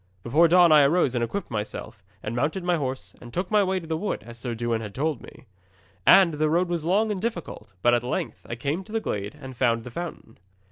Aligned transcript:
'Before 0.23 0.47
dawn 0.47 0.71
I 0.71 0.81
arose 0.81 1.13
and 1.13 1.23
equipped 1.23 1.51
myself, 1.51 2.01
and 2.23 2.35
mounted 2.35 2.63
my 2.63 2.75
horse, 2.75 3.13
and 3.21 3.31
took 3.31 3.51
my 3.51 3.63
way 3.63 3.79
to 3.79 3.85
the 3.85 3.95
wood, 3.97 4.23
as 4.25 4.39
Sir 4.39 4.55
Dewin 4.55 4.81
had 4.81 4.95
told 4.95 5.21
me. 5.21 5.45
And 6.07 6.33
the 6.33 6.49
road 6.49 6.69
was 6.69 6.83
long 6.83 7.11
and 7.11 7.21
difficult; 7.21 7.73
but 7.83 7.93
at 7.93 8.01
length 8.03 8.39
I 8.49 8.55
came 8.55 8.83
to 8.85 8.91
the 8.91 8.99
glade 8.99 9.37
and 9.39 9.55
found 9.55 9.83
the 9.83 9.91
fountain. 9.91 10.39